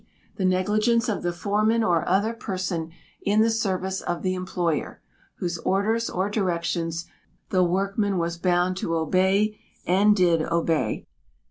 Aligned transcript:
The 0.37 0.45
negligence 0.45 1.07
of 1.07 1.21
the 1.21 1.31
foreman 1.31 1.83
or 1.83 2.09
other 2.09 2.33
person 2.33 2.89
in 3.21 3.41
the 3.41 3.51
service 3.51 4.01
of 4.01 4.23
the 4.23 4.33
employer, 4.33 4.99
whose 5.35 5.59
orders 5.59 6.09
or 6.09 6.27
directions 6.27 7.05
the 7.51 7.63
workman 7.63 8.17
was 8.17 8.35
bound 8.39 8.77
to 8.77 8.95
obey 8.95 9.59
and 9.85 10.15
did 10.15 10.41
obey. 10.41 11.05